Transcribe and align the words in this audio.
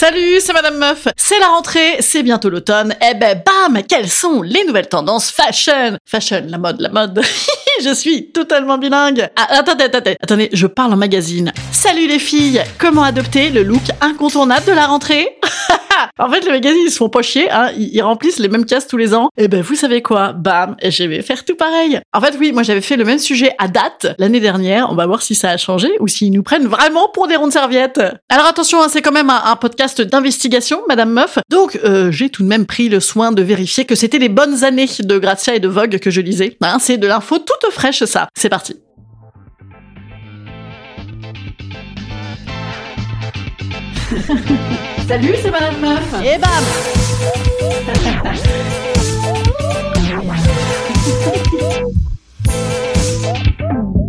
Salut, 0.00 0.38
c'est 0.38 0.52
Madame 0.52 0.78
Meuf. 0.78 1.08
C'est 1.16 1.40
la 1.40 1.48
rentrée, 1.48 1.96
c'est 1.98 2.22
bientôt 2.22 2.50
l'automne. 2.50 2.94
Eh 3.02 3.14
ben 3.14 3.42
bam, 3.44 3.82
quelles 3.82 4.08
sont 4.08 4.42
les 4.42 4.64
nouvelles 4.64 4.88
tendances 4.88 5.28
fashion? 5.28 5.98
Fashion, 6.06 6.44
la 6.46 6.56
mode, 6.56 6.80
la 6.80 6.90
mode. 6.90 7.20
je 7.82 7.92
suis 7.92 8.30
totalement 8.30 8.78
bilingue. 8.78 9.28
Ah, 9.34 9.48
attendez, 9.58 9.86
attendez, 9.86 10.16
attendez, 10.22 10.50
je 10.52 10.68
parle 10.68 10.92
en 10.92 10.96
magazine. 10.96 11.52
Salut 11.72 12.06
les 12.06 12.20
filles, 12.20 12.62
comment 12.78 13.02
adopter 13.02 13.50
le 13.50 13.64
look 13.64 13.82
incontournable 14.00 14.66
de 14.66 14.72
la 14.72 14.86
rentrée? 14.86 15.36
En 16.18 16.30
fait, 16.30 16.44
les 16.44 16.50
magazines, 16.50 16.82
ils 16.84 16.90
se 16.90 16.96
font 16.96 17.08
pas 17.08 17.22
chier, 17.22 17.50
hein. 17.50 17.70
ils, 17.76 18.02
remplissent 18.02 18.38
les 18.38 18.48
mêmes 18.48 18.64
cases 18.64 18.86
tous 18.86 18.96
les 18.96 19.14
ans. 19.14 19.30
Et 19.36 19.48
ben, 19.48 19.62
vous 19.62 19.74
savez 19.74 20.02
quoi? 20.02 20.32
Bam, 20.32 20.76
je 20.82 21.04
vais 21.04 21.22
faire 21.22 21.44
tout 21.44 21.54
pareil. 21.54 22.00
En 22.12 22.20
fait, 22.20 22.34
oui, 22.38 22.52
moi 22.52 22.62
j'avais 22.62 22.80
fait 22.80 22.96
le 22.96 23.04
même 23.04 23.18
sujet 23.18 23.52
à 23.58 23.68
date 23.68 24.14
l'année 24.18 24.40
dernière. 24.40 24.90
On 24.90 24.94
va 24.94 25.06
voir 25.06 25.22
si 25.22 25.34
ça 25.34 25.50
a 25.50 25.56
changé 25.56 25.88
ou 26.00 26.08
s'ils 26.08 26.32
nous 26.32 26.42
prennent 26.42 26.66
vraiment 26.66 27.08
pour 27.08 27.28
des 27.28 27.36
rondes 27.36 27.52
serviettes. 27.52 28.00
Alors 28.28 28.46
attention, 28.46 28.82
hein, 28.82 28.88
c'est 28.88 29.02
quand 29.02 29.12
même 29.12 29.30
un, 29.30 29.42
un 29.44 29.56
podcast 29.56 30.00
d'investigation, 30.00 30.82
Madame 30.88 31.10
Meuf. 31.10 31.38
Donc, 31.50 31.78
euh, 31.84 32.10
j'ai 32.10 32.30
tout 32.30 32.42
de 32.42 32.48
même 32.48 32.66
pris 32.66 32.88
le 32.88 33.00
soin 33.00 33.32
de 33.32 33.42
vérifier 33.42 33.84
que 33.84 33.94
c'était 33.94 34.18
les 34.18 34.28
bonnes 34.28 34.64
années 34.64 34.88
de 34.98 35.18
Grazia 35.18 35.54
et 35.54 35.60
de 35.60 35.68
Vogue 35.68 35.98
que 35.98 36.10
je 36.10 36.20
lisais. 36.20 36.56
Hein, 36.62 36.78
c'est 36.80 36.96
de 36.96 37.06
l'info 37.06 37.38
toute 37.38 37.72
fraîche, 37.72 38.04
ça. 38.04 38.28
C'est 38.36 38.48
parti. 38.48 38.76
Salut, 45.08 45.34
c'est 45.42 45.50
Madame 45.50 45.80
Meuf. 45.80 46.22
Et 46.22 46.36
bam 46.36 46.50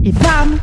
Et 0.03 0.11
bam 0.11 0.59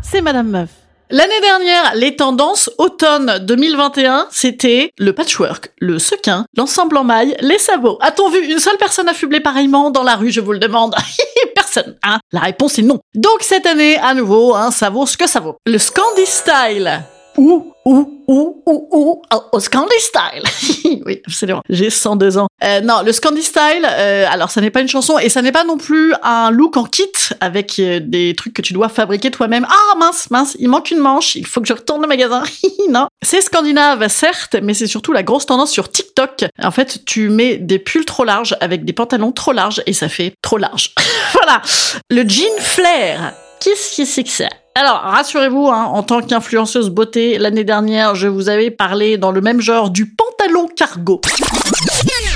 C'est 0.00 0.20
Madame 0.20 0.48
Meuf. 0.48 0.68
L'année 1.10 1.40
dernière, 1.40 1.96
les 1.96 2.14
tendances 2.14 2.70
automne 2.78 3.40
2021, 3.40 4.28
c'était 4.30 4.92
le 4.96 5.12
patchwork, 5.12 5.72
le 5.80 5.98
sequin, 5.98 6.44
l'ensemble 6.56 6.96
en 6.96 7.02
maille, 7.02 7.36
les 7.40 7.58
sabots. 7.58 7.98
A-t-on 8.00 8.30
vu 8.30 8.46
une 8.46 8.60
seule 8.60 8.76
personne 8.76 9.08
affublée 9.08 9.40
pareillement 9.40 9.90
dans 9.90 10.04
la 10.04 10.14
rue, 10.14 10.30
je 10.30 10.40
vous 10.40 10.52
le 10.52 10.60
demande 10.60 10.94
Personne, 11.56 11.96
hein? 12.04 12.20
La 12.30 12.38
réponse 12.38 12.78
est 12.78 12.82
non. 12.82 13.00
Donc 13.16 13.38
cette 13.40 13.66
année, 13.66 13.98
à 13.98 14.14
nouveau, 14.14 14.54
hein, 14.54 14.70
ça 14.70 14.88
vaut 14.88 15.04
ce 15.04 15.16
que 15.16 15.28
ça 15.28 15.40
vaut. 15.40 15.56
Le 15.66 15.78
Scandi 15.78 16.26
Style. 16.26 17.02
Ouh, 17.40 17.72
ouh, 17.86 18.22
ouh, 18.28 18.62
ouh, 18.66 18.82
au- 18.92 19.22
au 19.52 19.60
Scandi 19.60 19.94
Style. 19.98 21.00
oui, 21.06 21.22
absolument. 21.26 21.62
J'ai 21.70 21.88
102 21.88 22.36
ans. 22.36 22.48
Euh, 22.62 22.82
non, 22.82 23.00
le 23.02 23.12
Scandi 23.12 23.42
Style, 23.42 23.86
euh, 23.86 24.26
alors 24.30 24.50
ça 24.50 24.60
n'est 24.60 24.70
pas 24.70 24.82
une 24.82 24.88
chanson 24.88 25.18
et 25.18 25.30
ça 25.30 25.40
n'est 25.40 25.50
pas 25.50 25.64
non 25.64 25.78
plus 25.78 26.12
un 26.22 26.50
look 26.50 26.76
en 26.76 26.84
kit 26.84 27.06
avec 27.40 27.78
euh, 27.78 27.98
des 28.02 28.34
trucs 28.36 28.52
que 28.52 28.60
tu 28.60 28.74
dois 28.74 28.90
fabriquer 28.90 29.30
toi-même. 29.30 29.66
Ah 29.70 29.96
mince, 29.96 30.30
mince, 30.30 30.54
il 30.58 30.68
manque 30.68 30.90
une 30.90 30.98
manche, 30.98 31.34
il 31.34 31.46
faut 31.46 31.62
que 31.62 31.66
je 31.66 31.72
retourne 31.72 32.04
au 32.04 32.08
magasin. 32.08 32.42
non, 32.90 33.06
c'est 33.22 33.40
scandinave, 33.40 34.06
certes, 34.08 34.56
mais 34.62 34.74
c'est 34.74 34.86
surtout 34.86 35.12
la 35.12 35.22
grosse 35.22 35.46
tendance 35.46 35.70
sur 35.70 35.90
TikTok. 35.90 36.44
En 36.62 36.70
fait, 36.72 37.06
tu 37.06 37.30
mets 37.30 37.56
des 37.56 37.78
pulls 37.78 38.04
trop 38.04 38.24
larges 38.24 38.54
avec 38.60 38.84
des 38.84 38.92
pantalons 38.92 39.32
trop 39.32 39.52
larges 39.52 39.82
et 39.86 39.94
ça 39.94 40.10
fait 40.10 40.34
trop 40.42 40.58
large. 40.58 40.92
voilà. 41.32 41.62
Le 42.10 42.28
jean 42.28 42.58
flair. 42.58 43.32
Qu'est-ce 43.60 43.98
que 43.98 44.04
c'est 44.06 44.24
que 44.24 44.30
ça? 44.30 44.48
Alors, 44.74 45.00
rassurez-vous, 45.02 45.68
hein, 45.68 45.84
en 45.84 46.02
tant 46.02 46.22
qu'influenceuse 46.22 46.88
beauté, 46.88 47.36
l'année 47.36 47.64
dernière, 47.64 48.14
je 48.14 48.26
vous 48.26 48.48
avais 48.48 48.70
parlé 48.70 49.18
dans 49.18 49.32
le 49.32 49.42
même 49.42 49.60
genre 49.60 49.90
du 49.90 50.06
pantalon 50.06 50.39
cargo. 50.76 51.20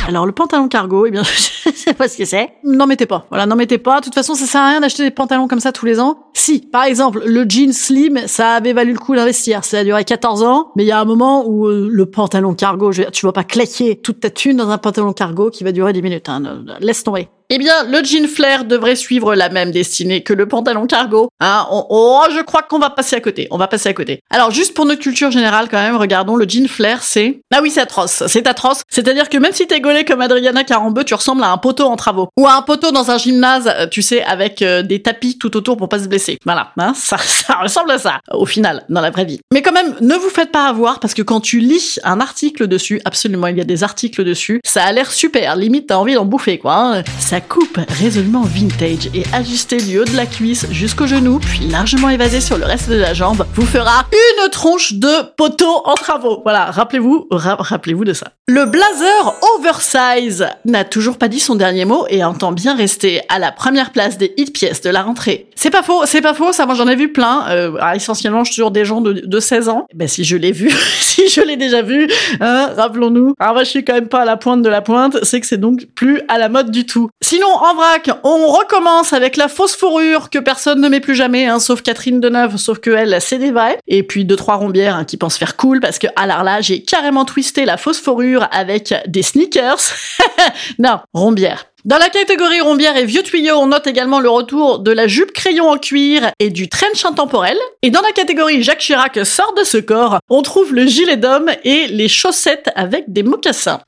Alors, 0.06 0.26
le 0.26 0.32
pantalon 0.32 0.68
cargo, 0.68 1.06
eh 1.06 1.10
bien, 1.10 1.22
je 1.64 1.70
sais 1.74 1.94
pas 1.94 2.08
ce 2.08 2.16
que 2.18 2.24
c'est. 2.24 2.50
N'en 2.62 2.86
mettez 2.86 3.06
pas. 3.06 3.26
Voilà, 3.30 3.46
n'en 3.46 3.56
mettez 3.56 3.78
pas. 3.78 4.00
De 4.00 4.04
toute 4.04 4.14
façon, 4.14 4.34
ça 4.34 4.44
sert 4.46 4.60
à 4.60 4.68
rien 4.70 4.80
d'acheter 4.80 5.02
des 5.02 5.10
pantalons 5.10 5.48
comme 5.48 5.60
ça 5.60 5.72
tous 5.72 5.86
les 5.86 6.00
ans. 6.00 6.18
Si, 6.34 6.60
par 6.60 6.84
exemple, 6.84 7.22
le 7.24 7.44
jean 7.48 7.72
slim, 7.72 8.20
ça 8.26 8.52
avait 8.54 8.72
valu 8.72 8.92
le 8.92 8.98
coup 8.98 9.14
d'investir. 9.14 9.64
Ça 9.64 9.78
a 9.78 9.84
duré 9.84 10.04
14 10.04 10.42
ans, 10.42 10.72
mais 10.76 10.84
il 10.84 10.88
y 10.88 10.92
a 10.92 11.00
un 11.00 11.04
moment 11.04 11.44
où 11.46 11.66
euh, 11.66 11.88
le 11.90 12.06
pantalon 12.06 12.54
cargo, 12.54 12.92
je 12.92 13.02
tu 13.04 13.24
vas 13.26 13.32
pas 13.32 13.44
claquer 13.44 13.96
toute 13.96 14.20
ta 14.20 14.30
thune 14.30 14.56
dans 14.58 14.68
un 14.70 14.78
pantalon 14.78 15.12
cargo 15.12 15.50
qui 15.50 15.64
va 15.64 15.72
durer 15.72 15.92
10 15.92 16.02
minutes. 16.02 16.28
Hein. 16.28 16.42
Laisse 16.80 17.02
tomber. 17.04 17.28
Eh 17.50 17.58
bien, 17.58 17.84
le 17.84 18.02
jean 18.02 18.26
flair 18.26 18.64
devrait 18.64 18.96
suivre 18.96 19.34
la 19.34 19.50
même 19.50 19.70
destinée 19.70 20.22
que 20.22 20.32
le 20.32 20.48
pantalon 20.48 20.86
cargo. 20.86 21.28
Hein, 21.40 21.66
on- 21.70 21.86
oh, 21.90 22.22
je 22.34 22.40
crois 22.42 22.62
qu'on 22.62 22.78
va 22.78 22.88
passer 22.90 23.16
à 23.16 23.20
côté. 23.20 23.46
On 23.50 23.58
va 23.58 23.68
passer 23.68 23.88
à 23.90 23.92
côté. 23.92 24.20
Alors, 24.30 24.50
juste 24.50 24.74
pour 24.74 24.86
notre 24.86 25.02
culture 25.02 25.30
générale, 25.30 25.68
quand 25.70 25.80
même, 25.80 25.96
regardons 25.96 26.36
le 26.36 26.46
jean 26.48 26.66
flair, 26.68 27.02
c'est... 27.02 27.42
Ah 27.52 27.60
oui, 27.62 27.70
c'est 27.70 27.80
atroce. 27.82 28.03
C'est 28.08 28.46
atroce. 28.46 28.82
C'est-à-dire 28.88 29.28
que 29.28 29.38
même 29.38 29.52
si 29.52 29.66
t'es 29.66 29.80
gaulé 29.80 30.04
comme 30.04 30.20
Adriana 30.20 30.64
Carambeu, 30.64 31.04
tu 31.04 31.14
ressembles 31.14 31.42
à 31.42 31.50
un 31.50 31.58
poteau 31.58 31.84
en 31.86 31.96
travaux. 31.96 32.28
Ou 32.38 32.46
à 32.46 32.54
un 32.54 32.62
poteau 32.62 32.90
dans 32.92 33.10
un 33.10 33.18
gymnase, 33.18 33.70
euh, 33.74 33.86
tu 33.86 34.02
sais, 34.02 34.22
avec 34.24 34.62
euh, 34.62 34.82
des 34.82 35.02
tapis 35.02 35.38
tout 35.38 35.56
autour 35.56 35.76
pour 35.76 35.88
pas 35.88 35.98
se 35.98 36.08
blesser. 36.08 36.38
Voilà. 36.44 36.72
Hein, 36.78 36.92
ça, 36.96 37.16
ressemble 37.62 37.90
à 37.92 37.98
ça, 37.98 38.20
au 38.32 38.46
final, 38.46 38.84
dans 38.88 39.00
la 39.00 39.10
vraie 39.10 39.24
vie. 39.24 39.40
Mais 39.52 39.62
quand 39.62 39.72
même, 39.72 39.94
ne 40.00 40.14
vous 40.14 40.28
faites 40.30 40.50
pas 40.52 40.66
avoir, 40.66 41.00
parce 41.00 41.14
que 41.14 41.22
quand 41.22 41.40
tu 41.40 41.58
lis 41.60 41.98
un 42.04 42.20
article 42.20 42.66
dessus, 42.66 43.00
absolument, 43.04 43.46
il 43.48 43.58
y 43.58 43.60
a 43.60 43.64
des 43.64 43.82
articles 43.84 44.24
dessus, 44.24 44.60
ça 44.64 44.84
a 44.84 44.92
l'air 44.92 45.10
super. 45.12 45.56
Limite, 45.56 45.88
t'as 45.88 45.96
envie 45.96 46.14
d'en 46.14 46.24
bouffer, 46.24 46.58
quoi. 46.58 46.74
hein. 46.98 47.02
Ça 47.18 47.40
coupe 47.40 47.78
résolument 48.00 48.42
vintage 48.42 49.08
et 49.14 49.22
ajusté 49.32 49.76
du 49.78 49.98
haut 49.98 50.04
de 50.04 50.16
la 50.16 50.26
cuisse 50.26 50.66
jusqu'au 50.70 51.06
genou, 51.06 51.38
puis 51.38 51.68
largement 51.68 52.08
évasé 52.10 52.40
sur 52.40 52.58
le 52.58 52.64
reste 52.64 52.88
de 52.90 52.96
la 52.96 53.14
jambe, 53.14 53.46
vous 53.54 53.66
fera 53.66 54.04
une 54.12 54.50
tronche 54.50 54.94
de 54.94 55.22
poteau 55.36 55.82
en 55.84 55.94
travaux. 55.94 56.40
Voilà, 56.44 56.70
rappelez-vous, 56.70 57.26
ra- 57.30 57.56
rappelez-vous 57.58 57.93
de 58.02 58.12
ça. 58.12 58.32
Le 58.48 58.64
blazer 58.64 59.34
oversize 59.56 60.46
n'a 60.64 60.84
toujours 60.84 61.18
pas 61.18 61.28
dit 61.28 61.40
son 61.40 61.54
dernier 61.54 61.84
mot 61.84 62.06
et 62.10 62.24
entend 62.24 62.52
bien 62.52 62.74
rester 62.74 63.20
à 63.28 63.38
la 63.38 63.52
première 63.52 63.92
place 63.92 64.18
des 64.18 64.34
hit 64.36 64.52
pièces 64.52 64.80
de 64.80 64.90
la 64.90 65.02
rentrée. 65.02 65.46
C'est 65.54 65.70
pas 65.70 65.82
faux, 65.82 66.02
c'est 66.06 66.20
pas 66.20 66.34
faux, 66.34 66.52
ça 66.52 66.66
moi 66.66 66.74
j'en 66.74 66.88
ai 66.88 66.96
vu 66.96 67.12
plein, 67.12 67.46
euh, 67.48 67.74
alors, 67.76 67.94
essentiellement 67.94 68.44
sur 68.44 68.70
des 68.70 68.84
gens 68.84 69.00
de, 69.00 69.12
de 69.12 69.40
16 69.40 69.68
ans. 69.68 69.86
Ben 69.94 70.08
si 70.08 70.24
je 70.24 70.36
l'ai 70.36 70.52
vu, 70.52 70.70
si 71.00 71.28
je 71.28 71.40
l'ai 71.40 71.56
déjà 71.56 71.82
vu, 71.82 72.08
hein, 72.40 72.70
rappelons-nous. 72.76 73.34
Alors 73.38 73.54
moi 73.54 73.64
je 73.64 73.70
suis 73.70 73.84
quand 73.84 73.94
même 73.94 74.08
pas 74.08 74.22
à 74.22 74.24
la 74.24 74.36
pointe 74.36 74.62
de 74.62 74.68
la 74.68 74.82
pointe, 74.82 75.16
c'est 75.22 75.40
que 75.40 75.46
c'est 75.46 75.58
donc 75.58 75.86
plus 75.94 76.20
à 76.28 76.38
la 76.38 76.48
mode 76.48 76.70
du 76.70 76.86
tout. 76.86 77.10
Sinon 77.22 77.46
en 77.46 77.74
vrac, 77.74 78.10
on 78.24 78.48
recommence 78.48 79.12
avec 79.12 79.36
la 79.36 79.48
fausse 79.48 79.76
fourrure 79.76 80.30
que 80.30 80.38
personne 80.38 80.80
ne 80.80 80.88
met 80.88 81.00
plus 81.00 81.14
jamais, 81.14 81.46
hein, 81.46 81.60
sauf 81.60 81.82
Catherine 81.82 82.20
Deneuve, 82.20 82.56
sauf 82.56 82.78
que 82.78 82.90
elle 82.90 83.16
c'est 83.20 83.38
des 83.38 83.52
vrais. 83.52 83.78
Et 83.86 84.02
puis 84.02 84.24
deux 84.24 84.36
trois 84.36 84.56
rombières 84.56 84.96
hein, 84.96 85.04
qui 85.04 85.16
pensent 85.16 85.38
faire 85.38 85.56
cool 85.56 85.80
parce 85.80 85.98
que 85.98 86.06
alors 86.16 86.42
là 86.42 86.60
j'ai 86.60 86.82
carrément 86.82 87.24
twisté 87.24 87.64
la 87.64 87.76
fausse 87.84 88.00
fourrure 88.00 88.48
avec 88.50 88.94
des 89.06 89.22
sneakers. 89.22 89.92
non, 90.78 91.00
rombière. 91.12 91.66
Dans 91.84 91.98
la 91.98 92.08
catégorie 92.08 92.62
rombière 92.62 92.96
et 92.96 93.04
vieux 93.04 93.22
tuyaux, 93.22 93.56
on 93.56 93.66
note 93.66 93.86
également 93.86 94.20
le 94.20 94.30
retour 94.30 94.78
de 94.78 94.90
la 94.90 95.06
jupe 95.06 95.32
crayon 95.32 95.68
en 95.68 95.76
cuir 95.76 96.30
et 96.38 96.48
du 96.48 96.70
trench 96.70 97.04
intemporel. 97.04 97.58
Et 97.82 97.90
dans 97.90 98.00
la 98.00 98.12
catégorie 98.12 98.62
Jacques 98.62 98.78
Chirac 98.78 99.18
sort 99.26 99.52
de 99.52 99.64
ce 99.64 99.76
corps, 99.76 100.18
on 100.30 100.40
trouve 100.40 100.72
le 100.72 100.86
gilet 100.86 101.18
d'homme 101.18 101.50
et 101.62 101.88
les 101.88 102.08
chaussettes 102.08 102.70
avec 102.74 103.12
des 103.12 103.22
mocassins. 103.22 103.82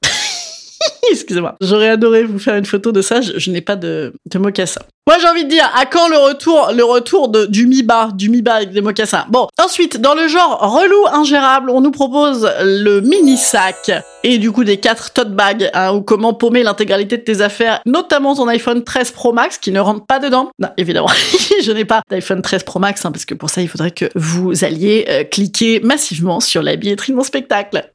Excusez-moi. 1.11 1.57
J'aurais 1.61 1.91
adoré 1.91 2.25
vous 2.25 2.39
faire 2.39 2.57
une 2.57 2.67
photo 2.67 2.93
de 2.93 3.03
ça. 3.03 3.21
Je, 3.21 3.51
n'ai 3.51 3.61
pas 3.61 3.77
de, 3.77 4.13
de 4.27 4.39
mocassins. 4.39 4.83
Moi, 5.09 5.19
j'ai 5.21 5.29
envie 5.29 5.45
de 5.45 5.49
dire, 5.49 5.71
à 5.77 5.87
quand 5.87 6.09
le 6.09 6.17
retour, 6.17 6.73
le 6.75 6.83
retour 6.83 7.29
de, 7.29 7.47
du 7.47 7.67
mi-bas, 7.67 8.11
du 8.13 8.29
mi-bas 8.29 8.55
avec 8.55 8.73
des 8.73 8.81
mocassins? 8.81 9.25
Bon. 9.29 9.47
Ensuite, 9.63 10.01
dans 10.01 10.15
le 10.15 10.27
genre 10.27 10.59
relou 10.59 11.07
ingérable, 11.13 11.71
on 11.71 11.81
nous 11.81 11.93
propose 11.93 12.51
le 12.61 13.01
mini 13.01 13.37
sac 13.37 13.93
et 14.25 14.39
du 14.39 14.51
coup 14.51 14.65
des 14.65 14.79
quatre 14.79 15.13
tote 15.13 15.31
bags, 15.31 15.71
hein, 15.75 15.93
ou 15.93 16.03
comment 16.03 16.35
paumer 16.35 16.65
l'intégralité 16.65 17.19
de 17.19 17.23
tes 17.23 17.41
affaires, 17.41 17.81
notamment 17.87 18.35
ton 18.35 18.49
iPhone 18.49 18.83
13 18.83 19.13
Pro 19.13 19.33
Max 19.33 19.59
qui 19.59 19.71
ne 19.71 19.79
rentre 19.79 20.05
pas 20.05 20.19
dedans. 20.19 20.51
Non, 20.59 20.71
évidemment, 20.77 21.11
je 21.63 21.71
n'ai 21.71 21.85
pas 21.85 22.03
d'iPhone 22.11 22.43
13 22.43 22.65
Pro 22.65 22.81
Max, 22.81 23.05
hein, 23.05 23.13
parce 23.13 23.25
que 23.25 23.35
pour 23.35 23.49
ça, 23.49 23.63
il 23.63 23.69
faudrait 23.69 23.93
que 23.93 24.07
vous 24.17 24.65
alliez 24.65 25.07
euh, 25.09 25.23
cliquer 25.23 25.79
massivement 25.81 26.41
sur 26.41 26.63
la 26.63 26.75
billetterie 26.75 27.13
de 27.13 27.17
mon 27.17 27.23
spectacle. 27.23 27.89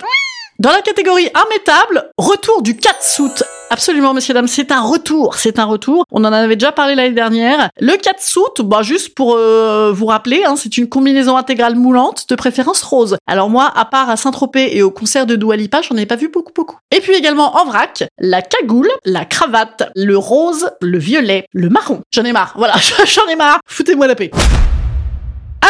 Dans 0.61 0.69
la 0.69 0.81
catégorie 0.83 1.23
immétable, 1.23 2.11
retour 2.19 2.61
du 2.61 2.77
catsuit. 2.77 3.43
Absolument, 3.71 4.13
messieurs, 4.13 4.35
dames, 4.35 4.47
c'est 4.47 4.71
un 4.71 4.81
retour, 4.81 5.33
c'est 5.33 5.57
un 5.57 5.65
retour. 5.65 6.05
On 6.11 6.23
en 6.23 6.31
avait 6.31 6.55
déjà 6.55 6.71
parlé 6.71 6.93
l'année 6.93 7.15
dernière. 7.15 7.71
Le 7.79 7.97
catsuit, 7.97 8.63
bah, 8.63 8.83
juste 8.83 9.15
pour 9.15 9.33
euh, 9.35 9.91
vous 9.91 10.05
rappeler, 10.05 10.43
hein, 10.45 10.53
c'est 10.55 10.77
une 10.77 10.87
combinaison 10.87 11.35
intégrale 11.35 11.73
moulante, 11.73 12.29
de 12.29 12.35
préférence 12.35 12.83
rose. 12.83 13.17
Alors 13.25 13.49
moi, 13.49 13.73
à 13.75 13.85
part 13.85 14.11
à 14.11 14.17
Saint-Tropez 14.17 14.77
et 14.77 14.83
au 14.83 14.91
concert 14.91 15.25
de 15.25 15.35
Dua 15.35 15.55
Lipa, 15.55 15.81
j'en 15.81 15.97
ai 15.97 16.05
pas 16.05 16.15
vu 16.15 16.27
beaucoup, 16.27 16.53
beaucoup. 16.53 16.77
Et 16.95 17.01
puis 17.01 17.15
également 17.15 17.59
en 17.59 17.65
vrac, 17.65 18.03
la 18.19 18.43
cagoule, 18.43 18.91
la 19.03 19.25
cravate, 19.25 19.89
le 19.95 20.15
rose, 20.15 20.69
le 20.79 20.99
violet, 20.99 21.45
le 21.53 21.69
marron. 21.69 22.01
J'en 22.11 22.23
ai 22.23 22.33
marre, 22.33 22.53
voilà, 22.55 22.75
j'en 23.07 23.25
ai 23.31 23.35
marre. 23.35 23.61
Foutez-moi 23.65 24.05
la 24.05 24.13
paix. 24.13 24.29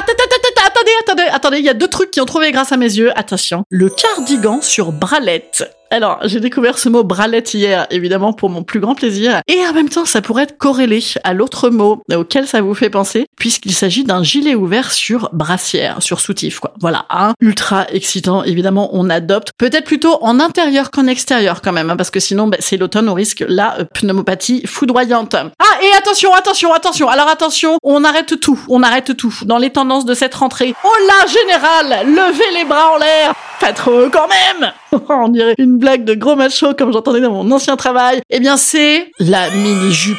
Attendez, 0.01 0.91
attendez, 0.99 1.23
attendez, 1.31 1.57
il 1.59 1.65
y 1.65 1.69
a 1.69 1.73
deux 1.73 1.87
trucs 1.87 2.11
qui 2.11 2.21
ont 2.21 2.25
trouvé 2.25 2.51
grâce 2.51 2.71
à 2.71 2.77
mes 2.77 2.85
yeux. 2.85 3.11
Attention. 3.17 3.63
Le 3.69 3.89
cardigan 3.89 4.61
sur 4.61 4.91
bralette. 4.91 5.63
Alors, 5.93 6.19
j'ai 6.23 6.39
découvert 6.39 6.79
ce 6.79 6.87
mot 6.87 7.03
bralette 7.03 7.53
hier, 7.53 7.85
évidemment, 7.89 8.31
pour 8.31 8.49
mon 8.49 8.63
plus 8.63 8.79
grand 8.79 8.95
plaisir. 8.95 9.41
Et 9.49 9.59
en 9.67 9.73
même 9.73 9.89
temps, 9.89 10.05
ça 10.05 10.21
pourrait 10.21 10.43
être 10.43 10.57
corrélé 10.57 11.03
à 11.25 11.33
l'autre 11.33 11.69
mot 11.69 12.01
auquel 12.15 12.47
ça 12.47 12.61
vous 12.61 12.73
fait 12.73 12.89
penser, 12.89 13.27
puisqu'il 13.37 13.73
s'agit 13.73 14.05
d'un 14.05 14.23
gilet 14.23 14.55
ouvert 14.55 14.93
sur 14.93 15.29
brassière, 15.33 16.01
sur 16.01 16.21
soutif, 16.21 16.59
quoi. 16.59 16.73
Voilà, 16.79 17.05
un 17.09 17.33
ultra 17.41 17.87
excitant. 17.91 18.43
Évidemment, 18.43 18.89
on 18.93 19.09
adopte. 19.09 19.49
Peut-être 19.57 19.83
plutôt 19.83 20.17
en 20.21 20.39
intérieur 20.39 20.91
qu'en 20.91 21.07
extérieur, 21.07 21.61
quand 21.61 21.73
même, 21.73 21.89
hein, 21.89 21.97
parce 21.97 22.09
que 22.09 22.21
sinon, 22.21 22.47
bah, 22.47 22.57
c'est 22.61 22.77
l'automne, 22.77 23.09
on 23.09 23.13
risque 23.13 23.43
la 23.45 23.79
euh, 23.79 23.83
pneumopathie 23.83 24.65
foudroyante. 24.65 25.35
Ah, 25.35 25.83
et 25.83 25.97
attention, 25.97 26.33
attention, 26.33 26.71
attention. 26.73 27.09
Alors 27.09 27.27
attention, 27.27 27.77
on 27.83 28.05
arrête 28.05 28.39
tout, 28.39 28.59
on 28.69 28.81
arrête 28.81 29.17
tout. 29.17 29.33
Dans 29.43 29.57
les 29.57 29.71
tendances 29.71 30.05
de 30.05 30.13
cette 30.13 30.35
rentrée. 30.35 30.73
Oh 30.85 30.95
là, 31.05 31.27
général, 31.27 32.07
levez 32.07 32.59
les 32.59 32.63
bras 32.63 32.93
en 32.93 32.97
l'air. 32.97 33.35
Pas 33.61 33.73
trop, 33.73 34.09
quand 34.09 34.27
même. 34.27 34.73
on 35.09 35.27
dirait 35.27 35.53
une 35.59 35.77
blague 35.77 36.03
de 36.03 36.15
gros 36.15 36.35
macho 36.35 36.73
comme 36.73 36.91
j'entendais 36.91 37.21
dans 37.21 37.31
mon 37.31 37.51
ancien 37.51 37.77
travail. 37.77 38.23
Eh 38.31 38.39
bien, 38.39 38.57
c'est 38.57 39.11
la 39.19 39.51
mini-jupe. 39.51 40.17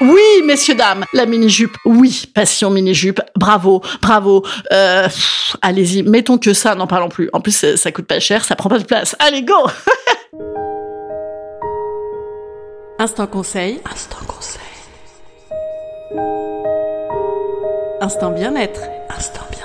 Oui, 0.00 0.22
messieurs, 0.46 0.76
dames, 0.76 1.04
la 1.12 1.26
mini-jupe. 1.26 1.76
Oui, 1.84 2.24
passion 2.34 2.70
mini-jupe. 2.70 3.20
Bravo, 3.36 3.82
bravo. 4.00 4.46
Euh, 4.72 5.06
allez-y, 5.60 6.02
mettons 6.04 6.38
que 6.38 6.54
ça, 6.54 6.74
n'en 6.74 6.86
parlons 6.86 7.10
plus. 7.10 7.28
En 7.34 7.42
plus, 7.42 7.52
ça, 7.52 7.76
ça 7.76 7.92
coûte 7.92 8.06
pas 8.06 8.18
cher, 8.18 8.46
ça 8.46 8.56
prend 8.56 8.70
pas 8.70 8.78
de 8.78 8.84
place. 8.84 9.14
Allez, 9.18 9.42
go 9.42 9.54
Instant 12.98 13.26
conseil. 13.26 13.78
Instant 13.92 14.24
conseil. 14.26 14.62
Instant 18.00 18.30
bien-être. 18.30 18.80
Instant 19.14 19.42
bien-être. 19.50 19.59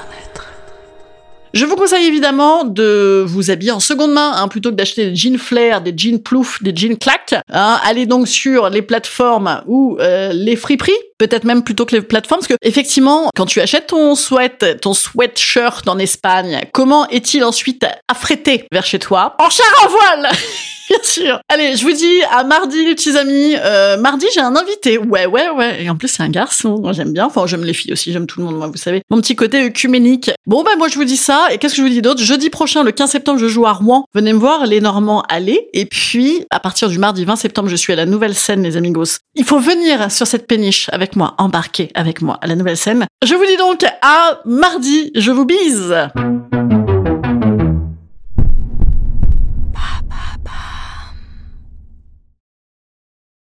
Je 1.55 1.65
vous 1.65 1.77
conseille 1.77 2.05
évidemment 2.05 2.65
de 2.65 3.23
vous 3.25 3.49
habiller 3.49 3.71
en 3.71 3.79
seconde 3.79 4.11
main, 4.11 4.33
hein, 4.35 4.49
plutôt 4.49 4.71
que 4.71 4.75
d'acheter 4.75 5.09
des 5.09 5.15
jeans 5.15 5.37
flair, 5.37 5.79
des 5.79 5.93
jeans 5.95 6.21
plouf, 6.21 6.61
des 6.61 6.75
jeans 6.75 6.97
clac. 6.97 7.33
Hein. 7.49 7.79
Allez 7.85 8.05
donc 8.05 8.27
sur 8.27 8.69
les 8.69 8.81
plateformes 8.81 9.63
ou 9.65 9.95
euh, 10.01 10.33
les 10.33 10.57
friperies, 10.57 10.91
peut-être 11.17 11.43
même 11.43 11.63
plutôt 11.63 11.85
que 11.85 11.95
les 11.95 12.01
plateformes, 12.01 12.39
parce 12.39 12.47
que 12.47 12.57
effectivement, 12.61 13.29
quand 13.35 13.45
tu 13.45 13.61
achètes 13.61 13.87
ton 13.87 14.15
sweat, 14.15 14.81
ton 14.81 14.93
sweatshirt 14.93 15.87
en 15.87 15.97
Espagne, 15.97 16.61
comment 16.73 17.07
est-il 17.09 17.43
ensuite 17.43 17.85
affrété 18.07 18.65
vers 18.71 18.85
chez 18.85 18.99
toi? 18.99 19.35
En 19.39 19.49
char 19.49 19.65
en 19.83 19.89
voile 19.89 20.29
Bien 20.89 20.99
sûr. 21.01 21.39
Allez, 21.49 21.75
je 21.75 21.83
vous 21.83 21.93
dis 21.93 22.21
à 22.29 22.43
mardi, 22.43 22.85
les 22.85 22.93
petits 22.95 23.17
amis. 23.17 23.55
Euh, 23.57 23.97
mardi, 23.97 24.25
j'ai 24.33 24.41
un 24.41 24.55
invité. 24.55 24.97
Ouais, 24.97 25.25
ouais, 25.25 25.49
ouais. 25.49 25.83
Et 25.83 25.89
en 25.89 25.95
plus, 25.95 26.07
c'est 26.07 26.21
un 26.21 26.29
garçon. 26.29 26.79
Moi, 26.79 26.91
j'aime 26.93 27.11
bien. 27.11 27.25
Enfin, 27.25 27.47
j'aime 27.47 27.63
les 27.63 27.73
filles 27.73 27.93
aussi. 27.93 28.11
J'aime 28.11 28.27
tout 28.27 28.39
le 28.39 28.45
monde, 28.45 28.57
moi, 28.57 28.67
vous 28.67 28.77
savez. 28.77 29.01
Mon 29.09 29.19
petit 29.19 29.35
côté 29.35 29.63
œcuménique. 29.63 30.29
Bon, 30.45 30.63
ben, 30.63 30.77
moi, 30.77 30.87
je 30.87 30.95
vous 30.95 31.03
dis 31.03 31.17
ça. 31.17 31.47
Et 31.51 31.57
qu'est-ce 31.57 31.73
que 31.73 31.77
je 31.77 31.81
vous 31.81 31.89
dis 31.89 32.01
d'autre? 32.01 32.21
Jeudi 32.21 32.49
prochain, 32.49 32.83
le 32.83 32.91
15 32.91 33.09
septembre, 33.09 33.39
je 33.39 33.47
joue 33.47 33.65
à 33.65 33.73
Rouen. 33.73 34.05
Venez 34.13 34.33
me 34.33 34.37
voir, 34.37 34.65
les 34.65 34.79
Normands, 34.79 35.23
allez. 35.27 35.69
Et 35.73 35.85
puis, 35.85 36.45
à 36.51 36.59
partir 36.59 36.87
du 36.87 36.99
mardi 36.99 37.25
20 37.25 37.35
septembre, 37.35 37.69
je 37.69 37.75
suis 37.75 37.93
à 37.93 37.95
la 37.95 38.05
nouvelle 38.05 38.35
scène, 38.35 38.61
les 38.61 38.77
amigos. 38.77 39.17
Il 39.35 39.43
faut 39.43 39.59
venir 39.59 40.11
sur 40.11 40.27
cette 40.27 40.47
péniche 40.47 40.89
avec 40.91 41.04
moi, 41.15 41.35
embarquer 41.37 41.91
avec 41.93 42.21
moi 42.21 42.39
à 42.41 42.47
la 42.47 42.55
nouvelle 42.55 42.77
scène. 42.77 43.05
Je 43.23 43.35
vous 43.35 43.45
dis 43.45 43.57
donc 43.57 43.83
à 44.01 44.39
mardi. 44.45 45.11
Je 45.15 45.31
vous 45.31 45.45
bise. 45.45 45.95